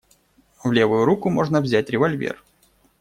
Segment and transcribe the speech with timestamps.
[0.63, 2.43] В левую руку можно взять револьвер.